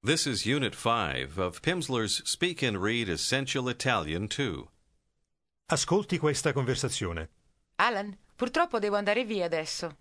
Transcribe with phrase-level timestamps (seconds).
[0.00, 4.64] This is Unit 5 of Pimsleur's Speak and Read Essential Italian 2.
[5.72, 7.30] Ascolti questa conversazione.
[7.74, 9.96] Alan, purtroppo devo andare via adesso.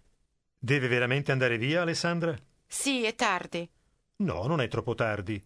[0.56, 2.38] Deve veramente andare via, Alessandra?
[2.68, 3.68] Sì, è tardi.
[4.18, 5.44] No, non è troppo tardi.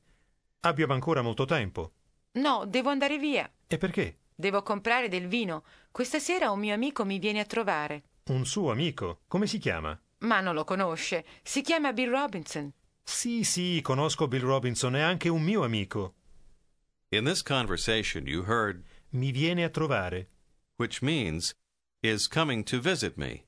[0.60, 1.94] Abbiamo ancora molto tempo.
[2.34, 3.50] No, devo andare via.
[3.66, 4.18] E perché?
[4.36, 5.64] Devo comprare del vino.
[5.92, 8.04] Questa sera un mio amico mi viene a trovare.
[8.26, 9.22] Un suo amico.
[9.30, 9.98] Come si chiama?
[10.20, 11.26] Ma non lo conosce.
[11.42, 12.70] Si chiama Bill Robinson.
[13.04, 16.16] Sì, sì, conosco Bill Robinson, è anche un mio amico.
[17.10, 20.30] In this conversation, you heard, Mi viene a trovare.
[20.78, 21.54] which means,
[22.02, 23.46] is coming to visit me.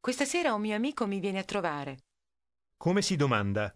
[0.00, 1.98] Questa sera un mio amico mi viene a trovare.
[2.76, 3.74] Come si domanda?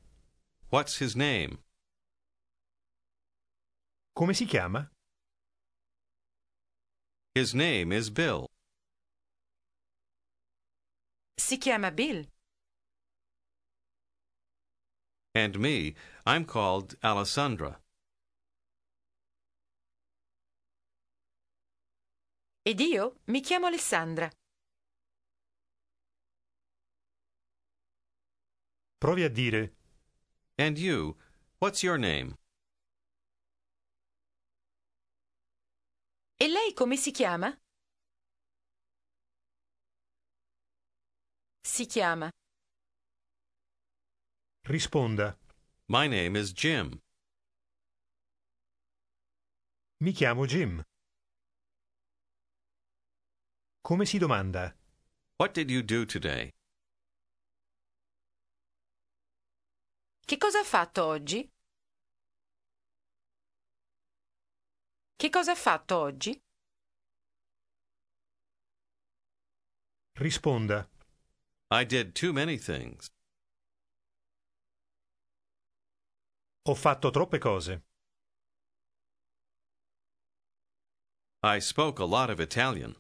[0.69, 1.63] What's his name?
[4.13, 4.91] Come si chiama?
[7.35, 8.47] His name is Bill.
[11.37, 12.29] Si chiama Bill.
[15.35, 15.95] And me,
[16.27, 17.81] I'm called Alessandra.
[22.63, 24.31] Ed io mi chiamo Alessandra.
[28.99, 29.75] Provi a dire
[30.57, 31.17] And you,
[31.61, 32.35] what's your name?
[36.41, 37.57] E lei come si chiama?
[41.63, 42.29] Si chiama.
[44.69, 45.35] Risponda.
[45.89, 47.01] My name is Jim.
[50.01, 50.83] Mi chiamo Jim.
[53.83, 54.75] Come si domanda?
[55.39, 56.53] What did you do today?
[60.27, 61.51] Che cosa ha fatto oggi?
[65.17, 66.39] Che cosa ha fatto oggi?
[70.19, 70.87] Risponda.
[71.71, 73.09] I did too many things.
[76.69, 77.83] Ho fatto troppe cose.
[81.43, 82.95] I spoke a lot of Italian.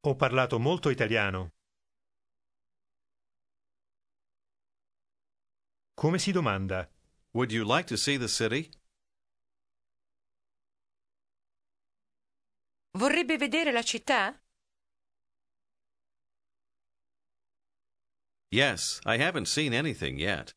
[0.00, 1.52] Ho parlato molto italiano.
[5.94, 6.90] Come si domanda?
[7.34, 8.70] Would you like to see the city?
[12.98, 14.41] Vorrebbe vedere la città?
[18.52, 20.52] Yes, I haven't seen anything yet.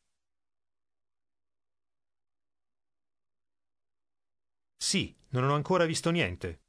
[4.78, 6.60] Sì, non ho ancora visto niente.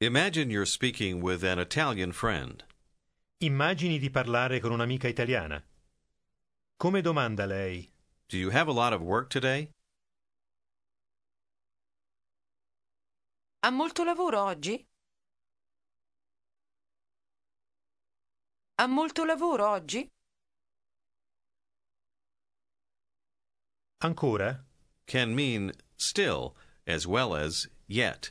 [0.00, 2.62] Imagine you're speaking with an Italian friend.
[3.42, 5.60] Immagini di parlare con un'amica italiana.
[6.78, 7.90] Come domanda lei?
[8.28, 9.70] Do you have a lot of work today?
[13.64, 14.87] Ha molto lavoro oggi?
[18.80, 20.08] Ha molto lavoro oggi?
[24.00, 24.64] Ancora?
[25.06, 26.54] Can mean still
[26.86, 28.30] as well as yet.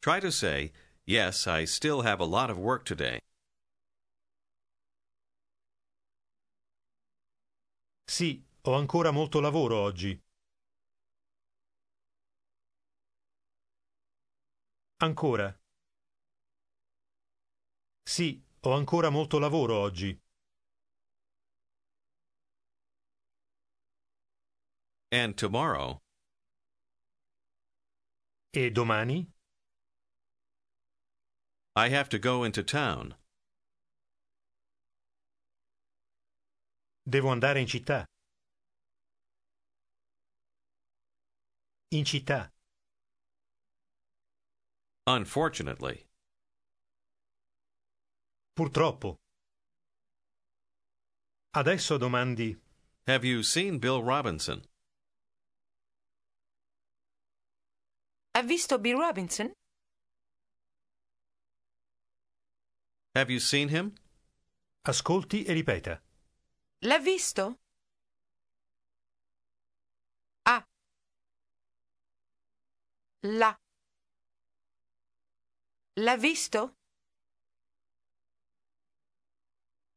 [0.00, 0.72] Try to say,
[1.04, 3.18] Yes, I still have a lot of work today.
[8.06, 10.18] Sì, ho ancora molto lavoro oggi.
[15.02, 15.54] Ancora.
[18.04, 20.18] Sì, ho ancora molto lavoro oggi.
[25.12, 26.00] And tomorrow,
[28.52, 29.32] E domani?
[31.76, 33.14] I have to go into town.
[37.04, 38.04] Devo andare in città.
[41.92, 42.52] In città.
[45.06, 46.09] Unfortunately.
[48.60, 49.16] Purtroppo.
[51.56, 52.54] Adesso domandi
[53.06, 54.60] Have you seen Bill Robinson?
[58.36, 59.50] Ha visto Bill Robinson?
[63.14, 63.94] Have you seen him?
[64.82, 65.98] ascolti e ripeta.
[66.80, 67.60] L'ha visto?
[70.44, 70.62] Ah.
[73.22, 73.58] La.
[75.94, 76.79] L'ha visto?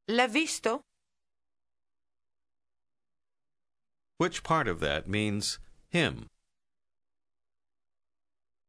[0.08, 0.82] L'ha visto?
[4.18, 5.60] Which part of that means
[5.90, 6.28] him?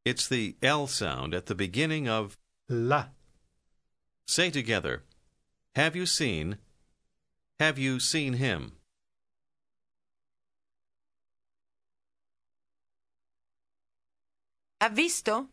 [0.04, 2.36] It's the L sound at the beginning of
[2.68, 3.06] La.
[4.26, 5.02] say together.
[5.74, 6.58] Have you seen?
[7.58, 8.72] Have you seen him?
[14.80, 15.48] Ha visto?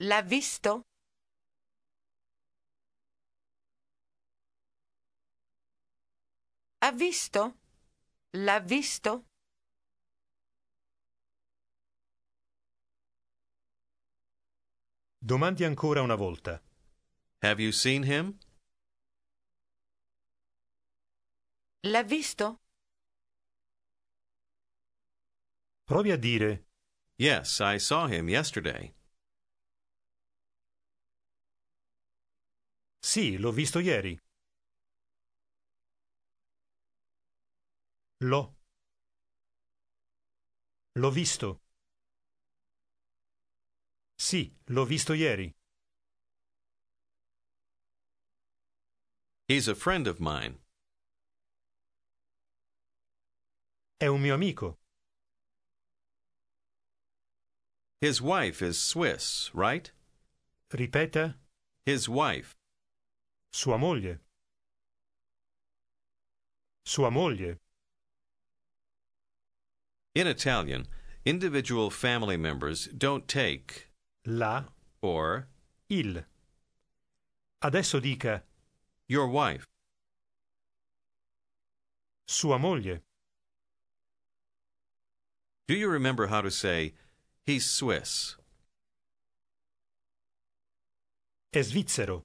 [0.00, 0.82] L'ha visto?
[6.84, 7.60] Ha visto?
[8.32, 9.24] L'ha visto?
[15.16, 16.62] Domandi ancora una volta.
[17.40, 18.38] Have you seen him?
[21.84, 22.60] L'ha visto?
[25.86, 26.66] Provi a dire
[27.16, 28.94] Yes, I saw him yesterday.
[33.00, 34.23] sì, l'ho visto ieri.
[38.24, 38.54] L'ho.
[40.96, 41.60] L'ho visto.
[44.16, 45.52] Sì, l'ho visto ieri.
[49.46, 50.58] He's a friend of mine.
[54.00, 54.78] È un mio amico.
[58.00, 59.92] His wife is Swiss, right?
[60.70, 61.36] Ripeta,
[61.84, 62.54] His wife.
[63.52, 64.20] sua moglie.
[66.86, 67.63] Sua moglie.
[70.14, 70.86] In Italian,
[71.24, 73.88] individual family members don't take
[74.26, 74.64] La,
[75.02, 75.48] or
[75.88, 76.24] il.
[77.62, 78.42] Adesso dica
[79.08, 79.66] your wife.
[82.26, 83.00] sua moglie.
[85.66, 86.94] Do you remember how to say
[87.44, 88.36] he's Swiss?
[91.54, 92.22] È svizzero.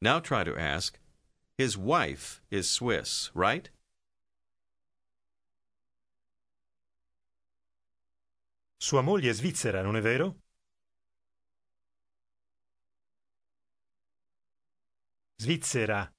[0.00, 0.98] Now try to ask
[1.56, 3.70] his wife is Swiss, right?
[8.82, 10.40] Sua moglie è svizzera, non è vero?
[15.36, 16.12] Svizzera.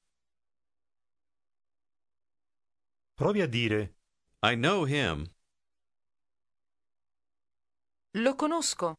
[3.15, 3.97] Provi a dire
[4.43, 5.29] I know him.
[8.11, 8.95] Lo conosco.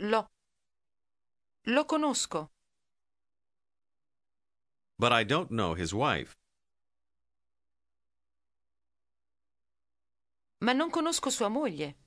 [0.00, 0.28] Lo.
[1.62, 2.52] Lo conosco.
[4.98, 6.43] But I don't know his wife.
[10.64, 11.98] Ma non conosco sua moglie.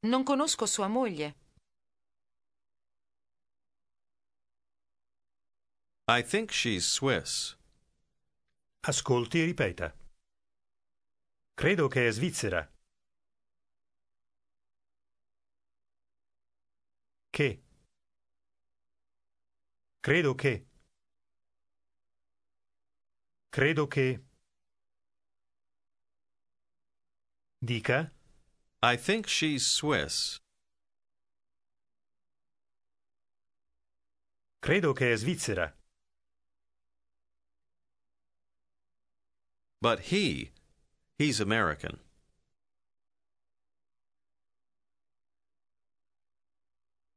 [0.00, 1.36] Non conosco sua moglie.
[6.08, 7.56] I think she's Swiss.
[8.80, 9.96] Ascolti e ripeta.
[11.54, 12.68] Credo che è svizzera.
[17.30, 17.62] Che.
[20.00, 20.75] Credo che.
[23.56, 24.20] Credo che.
[27.58, 28.12] Dica.
[28.82, 30.38] I think she's Swiss.
[34.60, 35.74] Credo che è svizzera.
[39.80, 40.52] But he,
[41.16, 41.98] he's American.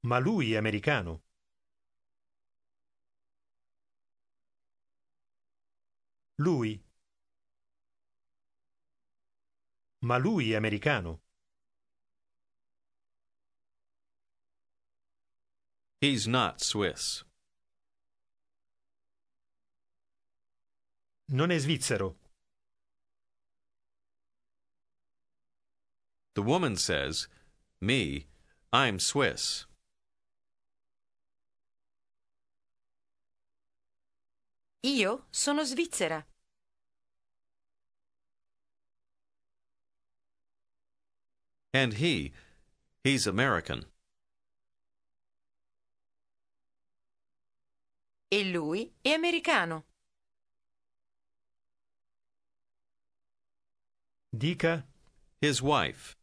[0.03, 1.21] Ma lui è americano.
[6.39, 6.81] Lui.
[10.03, 11.21] Ma lui è americano.
[15.99, 17.25] He's not Swiss.
[21.31, 22.17] Non è svizzero.
[26.35, 27.27] The woman says,
[27.81, 28.27] Me,
[28.71, 29.67] I'm Swiss.
[34.83, 36.28] Io sono svizzera.
[41.73, 42.31] And he,
[43.03, 43.85] he's American.
[48.31, 49.83] E lui è americano.
[54.31, 54.85] Dica
[55.41, 56.15] His wife.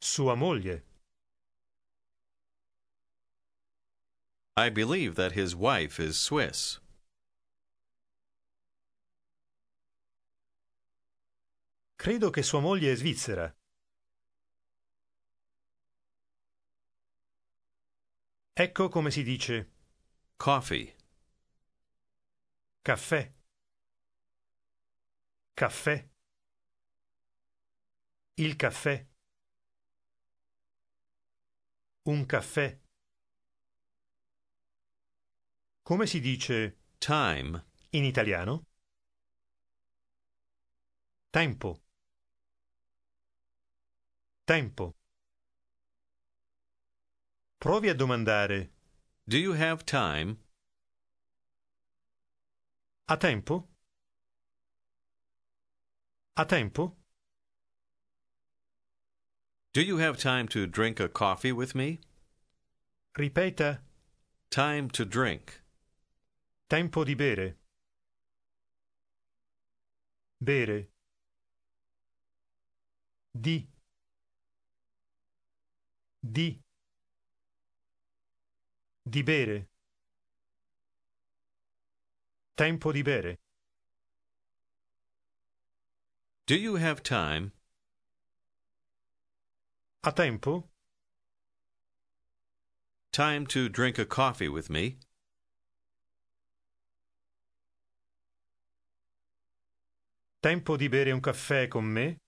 [0.00, 0.82] sua moglie.
[4.56, 6.80] I believe that his wife is Swiss.
[12.00, 13.54] Credo che sua moglie è svizzera.
[18.54, 19.70] Ecco come si dice
[20.34, 20.96] Coffee.
[22.80, 23.30] caffè.
[25.52, 26.08] Caffè.
[28.36, 29.06] Il caffè.
[32.04, 32.80] Un caffè.
[35.82, 37.62] Come si dice Time.
[37.90, 38.64] in italiano?
[41.28, 41.88] Tempo.
[44.50, 44.96] Tempo.
[47.60, 48.70] Provi a domandare
[49.24, 50.38] Do you have time?
[53.06, 53.68] ha tempo?
[56.36, 56.96] Ha tempo?
[59.72, 62.00] Do you have time to drink a coffee with me?
[63.16, 63.78] Ripeta.
[64.50, 65.62] Time to drink.
[66.68, 67.54] Tempo di bere.
[70.40, 70.88] Bere.
[73.32, 73.68] Di.
[76.22, 76.60] Di.
[79.02, 79.68] Di bere.
[82.54, 83.38] Tempo di bere.
[86.46, 87.52] Do you have time?
[90.04, 90.68] Ha tempo?
[93.12, 94.98] Time to drink a coffee with me?
[100.42, 102.18] Tempo di bere un caffè con me?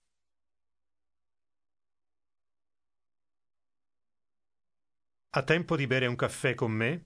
[5.35, 7.05] Ha tempo di bere un caffè con me?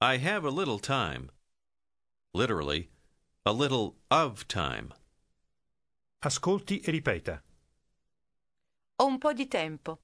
[0.00, 1.30] I have a little time.
[2.32, 2.90] Literally,
[3.44, 4.92] a little of time.
[6.22, 7.40] Ascolti e ripeta.
[8.98, 10.00] Ho un po' di tempo.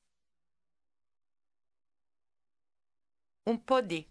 [3.47, 4.09] Un po' di.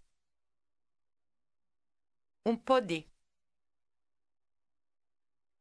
[2.42, 3.10] Un po' di.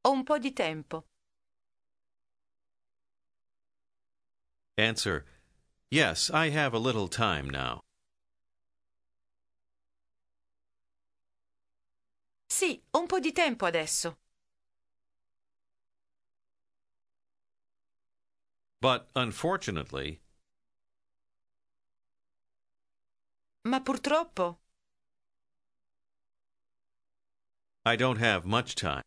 [0.01, 1.08] Ho un po' di tempo.
[4.79, 5.25] Answer
[5.91, 7.81] Yes, I have a little time now.
[12.47, 14.17] Sì, ho un po' di tempo adesso.
[18.81, 20.21] But unfortunately,
[23.65, 24.59] Ma purtroppo
[27.85, 29.03] I don't have much time.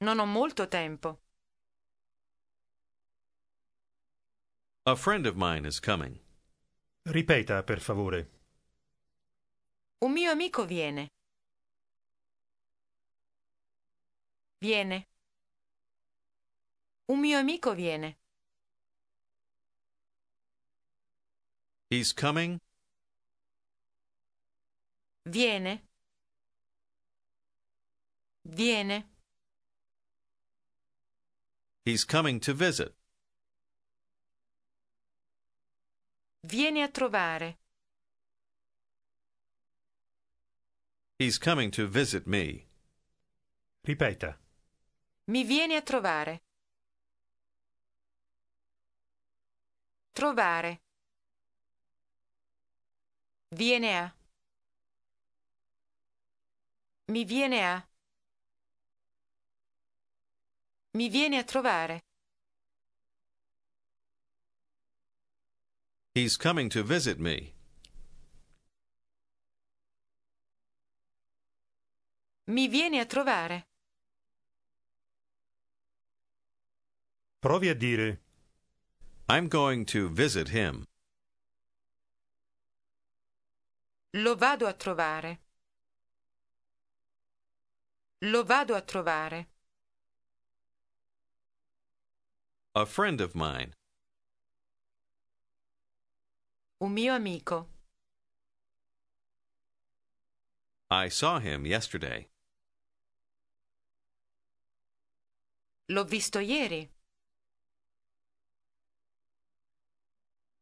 [0.00, 1.25] non ho molto tempo.
[4.88, 6.20] A friend of mine is coming.
[7.08, 8.28] Ripeta, per favore.
[10.00, 11.08] Un mio amico viene.
[14.60, 15.06] Viene.
[17.08, 18.16] Un mio amico viene.
[21.90, 22.60] He's coming.
[25.24, 25.82] Viene.
[28.44, 29.04] Viene.
[31.84, 32.95] He's coming to visit.
[36.46, 37.58] Vieni a trovare.
[41.18, 42.64] He's coming to visit me.
[43.80, 44.38] Ripeta.
[45.24, 46.42] Mi vieni a trovare.
[50.12, 50.82] Trovare.
[53.48, 54.14] Viene a.
[57.06, 57.88] Mi viene a.
[60.92, 62.05] Mi viene a trovare.
[66.16, 67.52] He's coming to visit me.
[72.46, 73.66] Mi vieni a trovare.
[77.38, 78.20] Provi a dire.
[79.28, 80.86] I'm going to visit him.
[84.14, 85.38] Lo vado a trovare.
[88.22, 89.48] Lo vado a trovare.
[92.74, 93.75] A friend of mine.
[96.78, 97.68] Un mio amico.
[100.90, 102.28] I saw him yesterday.
[105.88, 106.90] L'ho visto ieri.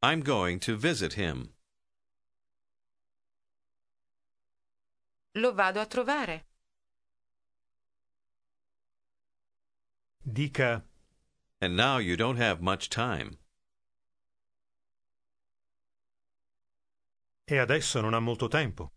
[0.02, 1.54] I'm going to visit him.
[5.35, 6.42] Lo vado a trovare.
[10.25, 10.85] Dica.
[11.61, 13.38] And now you don't have much time.
[17.46, 18.88] E adesso non ha molto tempo.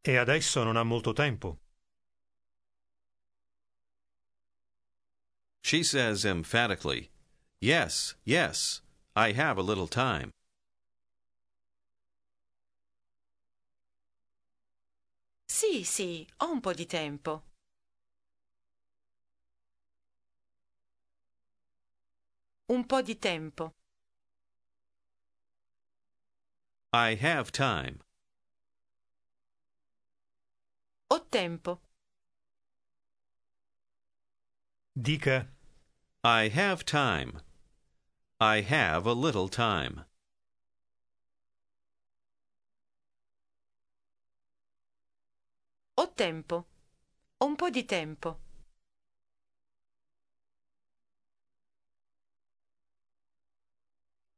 [0.00, 1.58] E adesso non ha molto tempo.
[5.62, 7.10] She says emphatically,
[7.58, 8.82] Yes, yes,
[9.16, 10.30] I have a little time.
[15.46, 17.44] Sì, sì, ho un po' di tempo.
[22.66, 23.72] Un po' di tempo.
[26.94, 27.98] I have time.
[31.10, 31.80] Ho tempo.
[34.96, 35.48] Dica.
[36.22, 37.40] I have time.
[38.40, 40.04] I have a little time.
[45.98, 46.64] Ho tempo.
[47.40, 48.36] Ho un po' di tempo.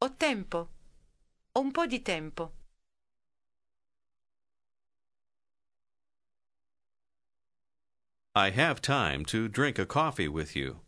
[0.00, 0.75] Ho tempo.
[1.56, 2.52] Ho un po' di tempo.
[8.34, 10.82] I have time to drink a coffee with you.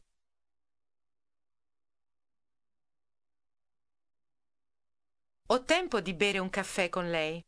[5.49, 7.43] Ho tempo di bere un caffè con lei.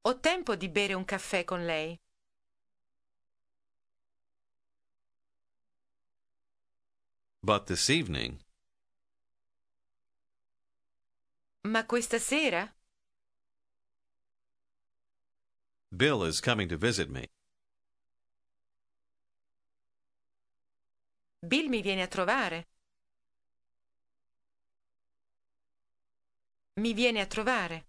[0.00, 1.96] Ho tempo di bere un caffè con lei.
[7.48, 8.40] But this evening,
[11.62, 12.70] Ma questa sera?
[15.88, 17.26] Bill is coming to visit me.
[21.40, 22.66] Bill mi viene a trovare.
[26.74, 27.86] Mi viene a trovare.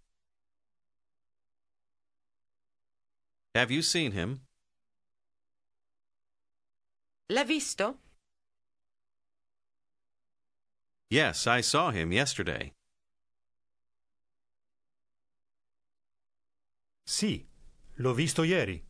[3.55, 4.39] Have you seen him?
[7.27, 8.07] L'ha visto?
[11.09, 12.73] Yes, I saw him yesterday.
[17.03, 17.47] Sì,
[17.97, 18.83] l'ho visto ieri.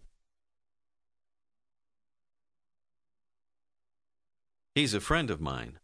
[4.76, 5.80] He's a friend of mine.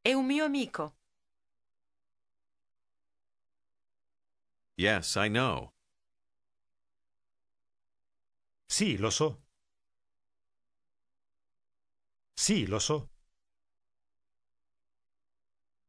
[0.00, 0.94] È un mio amico.
[4.76, 5.72] Yes, I know.
[8.66, 9.41] Sì, lo so.
[12.34, 13.08] Sì, lo so.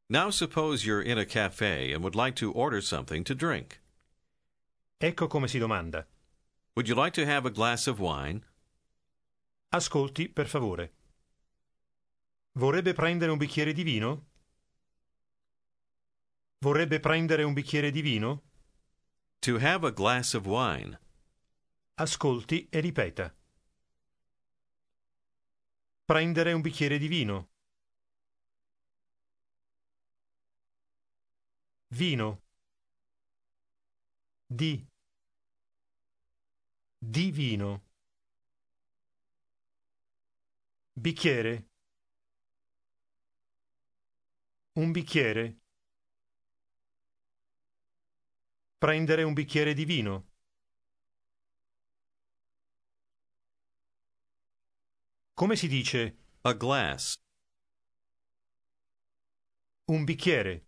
[0.09, 3.79] Now suppose you're in a cafe and would like to order something to drink.
[4.99, 6.05] Ecco come si domanda.
[6.75, 8.43] Would you like to have a glass of wine?
[9.71, 10.91] Ascolti, per favore.
[12.55, 14.25] Vorrebbe prendere un bicchiere di vino?
[16.59, 18.43] Vorrebbe prendere un bicchiere di vino?
[19.39, 20.99] To have a glass of wine.
[21.95, 23.33] Ascolti e ripeta.
[26.05, 27.49] Prendere un bicchiere di vino.
[31.87, 32.41] Vino.
[34.47, 34.85] Di.
[36.99, 37.81] Di vino.
[40.93, 41.67] Bicchiere.
[44.73, 45.57] Un bicchiere.
[48.77, 50.32] Prendere un bicchiere di vino.
[55.35, 56.13] Come si dice
[56.45, 57.17] A glass.
[59.87, 60.61] un bicchiere?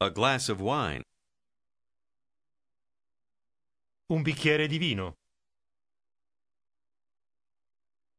[0.00, 1.02] A glass of wine.
[4.10, 5.14] Un bicchiere di vino.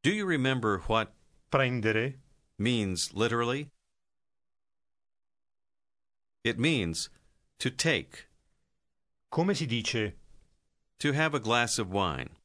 [0.04, 1.14] Do you remember what
[1.52, 2.16] Prendere.
[2.58, 3.70] means literally?
[6.44, 7.10] It means
[7.60, 8.28] to take,
[9.32, 10.14] Come si dice
[11.00, 12.37] to have a glass of wine.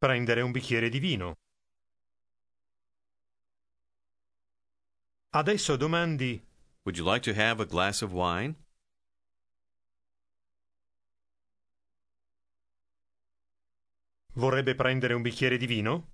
[0.00, 1.36] Prendere un bicchiere di vino?
[5.28, 6.42] Adesso domandi
[6.84, 8.56] Would you like to have a glass of wine?
[14.32, 16.12] vorrebbe prendere un bicchiere di vino?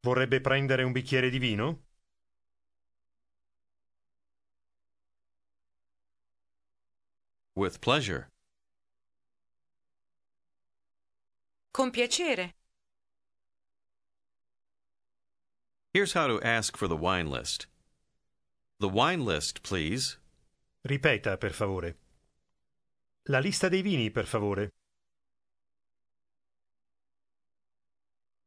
[0.00, 1.89] Vorrebbe prendere un bicchiere di vino?
[7.54, 8.28] With pleasure.
[11.72, 12.52] Con piacere.
[15.92, 17.66] Here's how to ask for the wine list.
[18.78, 20.18] The wine list, please.
[20.86, 21.96] Ripeta, per favore.
[23.28, 24.70] La lista dei vini, per favore.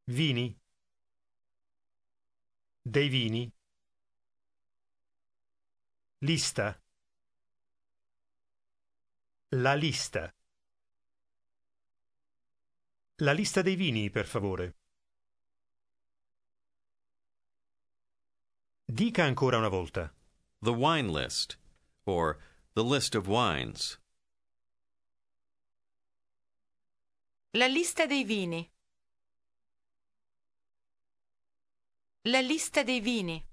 [0.07, 0.55] Vini.
[2.81, 3.51] Dei vini.
[6.21, 6.82] Lista.
[9.53, 10.33] La lista.
[13.17, 14.73] La lista dei vini, per favore.
[18.83, 20.11] Dica ancora una volta.
[20.59, 21.57] The wine list,
[22.05, 22.39] or
[22.73, 23.99] the list of wines.
[27.51, 28.67] La lista dei vini.
[32.23, 33.45] La lista dei vini.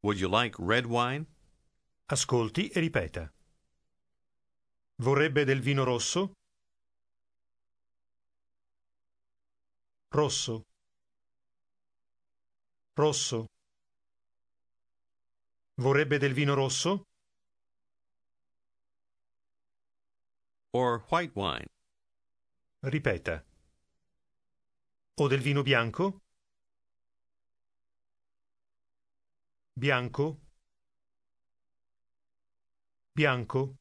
[0.00, 1.26] Would you like red wine?
[2.08, 3.28] Ascolti e ripeta.
[5.02, 6.34] Vorrebbe del vino rosso?
[10.10, 10.62] Rosso.
[12.94, 13.46] Rosso.
[15.74, 17.02] Vorrebbe del vino rosso?
[20.70, 21.66] Or white wine?
[22.82, 23.44] Ripeta.
[25.16, 26.20] O del vino bianco?
[29.74, 30.45] Bianco.
[33.16, 33.78] Bianco.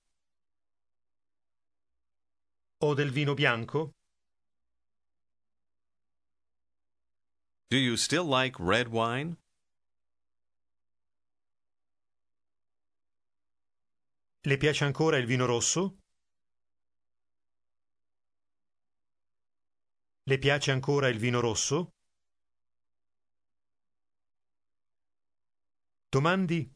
[2.79, 3.91] O del vino bianco?
[7.69, 9.35] Do you still like red wine?
[14.45, 15.97] Le piace ancora il vino rosso?
[20.23, 21.91] Le piace ancora il vino rosso?
[26.09, 26.69] Domandi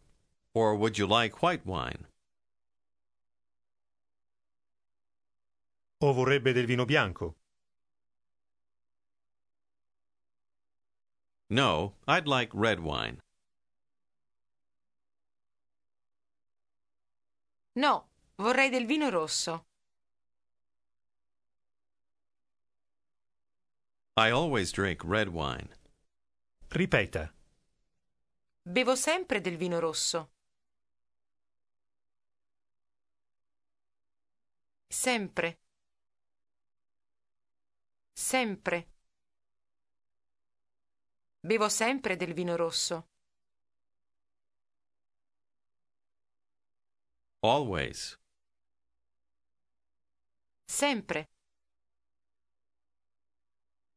[0.53, 2.09] Or would you like white wine?
[6.01, 7.35] O vorrebbe del vino bianco?
[11.49, 13.19] No, I'd like red wine.
[17.75, 19.65] No, vorrei del vino rosso.
[24.15, 25.69] I always drink red wine.
[26.69, 27.33] Ripeta.
[28.62, 30.29] Bevo sempre del vino rosso.
[34.89, 35.57] Sempre.
[38.19, 38.86] Sempre.
[41.39, 43.08] Bevo sempre del vino rosso.
[47.39, 48.19] Always.
[50.67, 51.29] Sempre.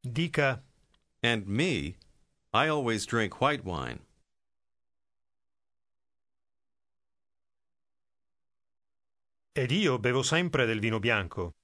[0.00, 0.62] Dica
[1.20, 1.96] And me,
[2.52, 4.06] I always drink white wine.
[9.54, 11.61] ed io bevo sempre del vino bianco.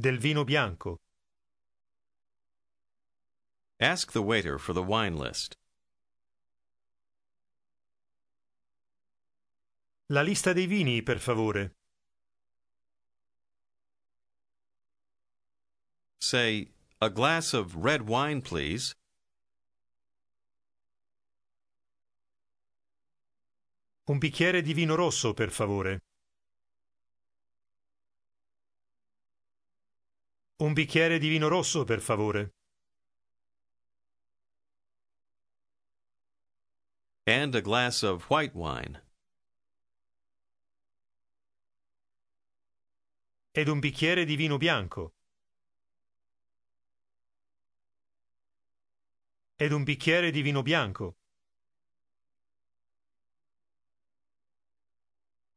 [0.00, 0.96] Del vino bianco.
[3.78, 5.58] Ask the waiter for the wine list.
[10.08, 11.74] La lista dei vini, per favore.
[16.22, 16.70] Say,
[17.02, 18.94] a glass of red wine, please.
[24.06, 26.00] Un bicchiere di vino rosso, per favore.
[30.60, 32.52] Un bicchiere di vino rosso, per favore.
[37.24, 39.00] And a glass of white wine.
[43.52, 45.14] Ed un bicchiere di vino bianco.
[49.56, 51.16] Ed un bicchiere di vino bianco.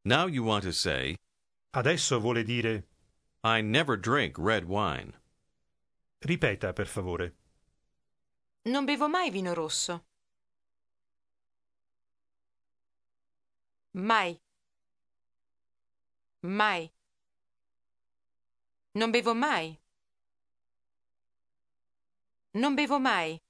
[0.06, 1.18] Now you want to say,
[1.72, 2.93] Adesso vuole dire
[3.46, 5.14] I never drink red wine.
[6.22, 7.34] ripeta, per favore.
[8.66, 10.06] Non bevo mai vino rosso.
[13.92, 14.40] Mai.
[16.40, 16.90] Mai.
[18.94, 19.78] Non bevo mai.
[22.52, 23.42] Non bevo mai.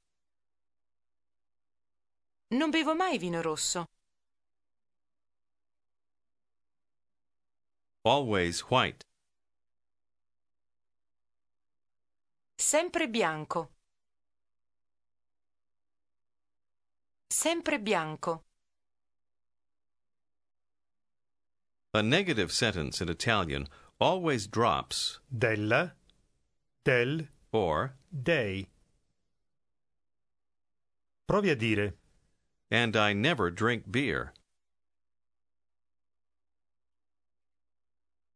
[2.47, 3.85] Non bevo mai vino rosso.
[8.01, 9.05] Always white.
[12.63, 13.71] Sempre bianco.
[17.27, 18.45] Sempre bianco.
[21.93, 23.67] A negative sentence in Italian
[23.99, 25.93] always drops Della,
[26.85, 28.69] del, or dei.
[31.27, 31.97] Provi a dire
[32.71, 34.31] and I never drink beer.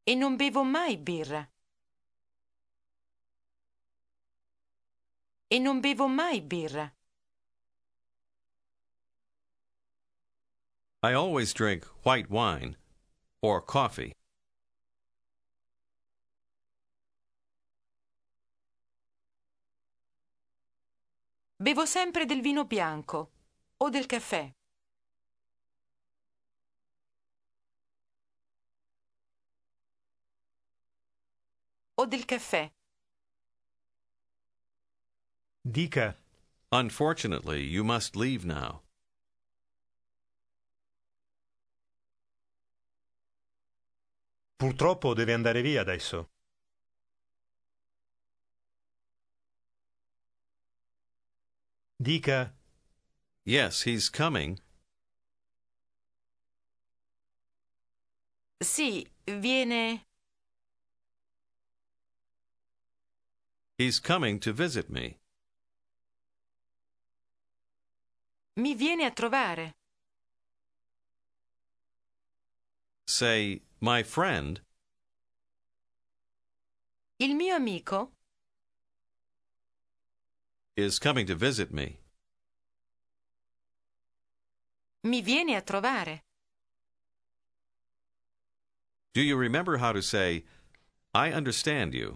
[0.03, 1.47] E non bevo mai birra.
[5.49, 6.91] E non bevo mai birra.
[11.01, 12.75] I always drink white wine
[13.41, 14.11] or coffee.
[21.59, 23.31] Bevo sempre del vino bianco
[23.77, 24.53] o del caffè.
[31.95, 32.76] O del caffè.
[35.71, 36.15] Dica
[36.69, 38.81] Unfortunately, you must leave now.
[44.57, 46.29] purtroppo deve andare via adesso.
[51.95, 52.53] Dica
[53.43, 54.59] Yes, he's coming.
[58.61, 60.05] Sì, viene.
[63.77, 65.19] He's coming to visit me.
[68.57, 69.75] Mi viene a trovare.
[73.05, 74.61] Say, my friend
[77.19, 78.11] Il mio amico
[80.75, 81.99] is coming to visit me.
[85.03, 86.21] mi viene a trovare.
[89.13, 90.45] Do you remember how to say,
[91.13, 92.15] I understand you?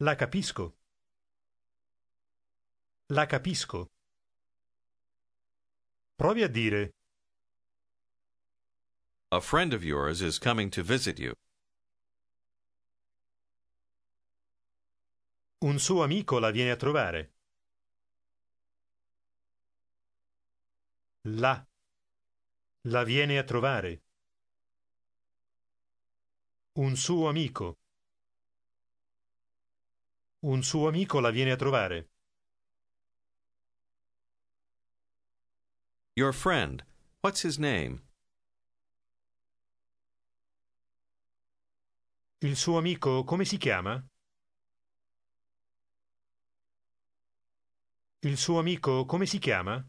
[0.00, 0.72] La capisco.
[3.10, 3.93] La capisco.
[6.16, 6.92] Provi a dire
[9.30, 11.34] A friend of yours is coming to visit you.
[15.64, 17.32] un suo amico la viene a trovare.
[21.22, 21.66] La.
[22.82, 24.02] La viene a trovare.
[26.74, 27.78] Un suo amico.
[30.40, 32.13] Un suo amico la viene a trovare.
[36.16, 36.84] Your friend,
[37.22, 38.00] what's his name?
[42.40, 44.00] Il suo amico come si chiama?
[48.20, 49.84] Il suo amico come si chiama?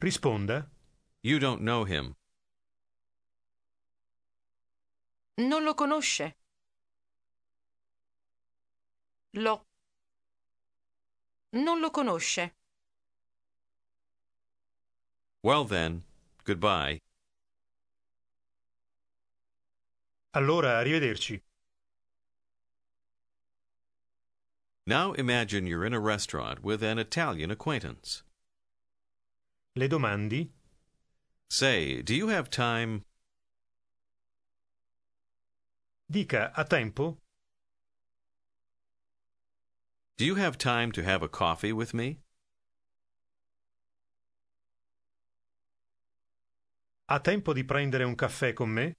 [0.00, 0.70] Risponda.
[1.20, 2.14] You don't know him.
[5.36, 6.36] Non lo conosce.
[9.34, 9.71] Lo.
[11.54, 12.50] Non lo conosce.
[15.42, 16.04] Well then,
[16.44, 16.98] goodbye.
[20.34, 21.42] Allora, arrivederci.
[24.86, 28.22] Now imagine you're in a restaurant with an Italian acquaintance.
[29.76, 30.48] Le domandi?
[31.50, 33.04] Say, do you have time?
[36.10, 37.21] Dica, ha tempo?
[40.22, 42.20] Do you have time to have a coffee with me?
[47.08, 48.92] Ha tempo di prendere un caffè con me?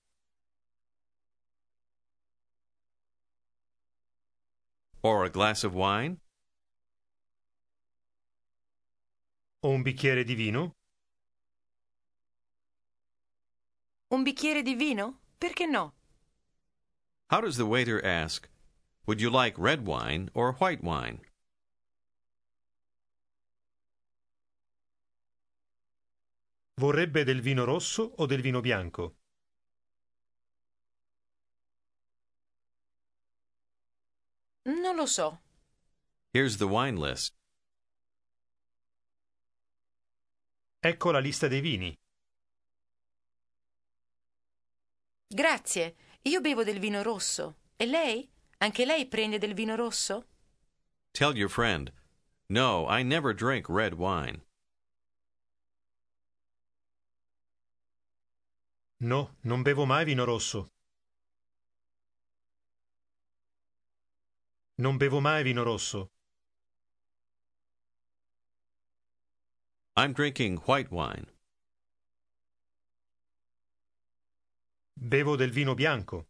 [5.01, 6.17] Or a glass of wine?
[9.61, 10.73] O un bicchiere di vino?
[14.09, 15.19] Un bicchiere di vino?
[15.37, 15.93] Perché no?
[17.29, 18.49] How does the waiter ask,
[19.05, 21.19] Would you like red wine or white wine?
[26.75, 29.15] Vorrebbe del vino rosso o del vino bianco?
[34.65, 35.39] Non lo so.
[36.31, 37.33] Here's the wine list.
[40.79, 41.93] Ecco la lista dei vini.
[45.27, 45.95] Grazie.
[46.23, 47.57] Io bevo del vino rosso.
[47.75, 48.32] E lei?
[48.63, 50.25] Anche lei prende del vino rosso?
[51.11, 51.91] Tell your friend,
[52.47, 54.41] No, I never drink red wine.
[59.01, 60.69] No, non bevo mai vino rosso.
[64.77, 66.09] Non bevo mai vino rosso.
[69.97, 71.27] I'm drinking white wine.
[74.95, 76.27] Bevo del vino bianco.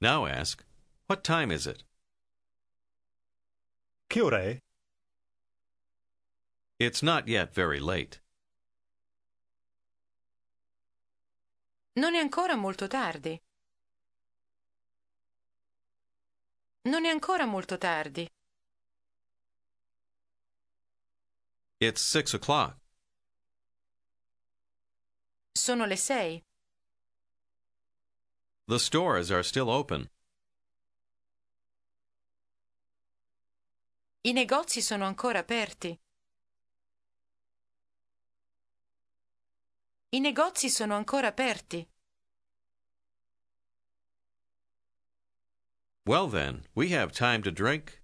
[0.00, 0.64] Now ask,
[1.08, 1.84] What time is it?
[4.08, 4.58] Che ora è?
[6.78, 8.20] It's not yet very late.
[11.96, 13.38] Non è ancora molto tardi.
[16.88, 18.26] Non è ancora molto tardi.
[21.78, 22.78] It's six o'clock.
[25.52, 26.42] Sono le sei.
[28.70, 30.08] The stores are still open.
[34.22, 36.00] I negozi sono ancora aperti.
[40.10, 41.84] I negozi sono ancora aperti.
[46.06, 48.00] Well, then, we have time to drink.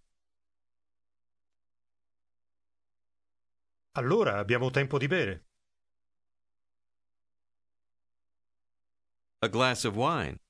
[3.92, 5.44] Allora abbiamo tempo di bere.
[9.42, 10.40] A glass of wine.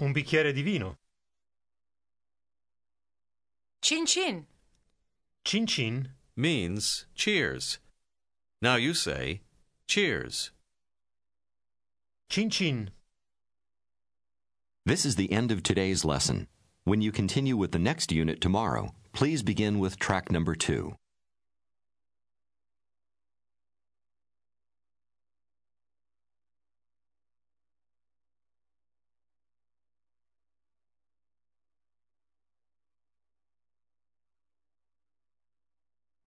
[0.00, 0.96] Un bicchiere di vino.
[3.82, 4.46] Cin cin.
[5.44, 6.10] Cin cin.
[6.36, 7.78] means cheers.
[8.62, 9.40] Now you say
[9.88, 10.52] cheers.
[12.30, 12.90] Cin cin.
[14.86, 16.46] This is the end of today's lesson.
[16.84, 20.94] When you continue with the next unit tomorrow, please begin with track number two.